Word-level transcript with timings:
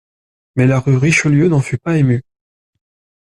Mais 0.55 0.65
la 0.65 0.79
rue 0.79 0.97
Richelieu 0.97 1.47
n'en 1.47 1.61
fut 1.61 1.77
pas 1.77 1.95
émue. 1.95 2.23